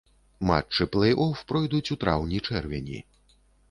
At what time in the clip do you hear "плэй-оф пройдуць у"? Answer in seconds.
0.95-2.01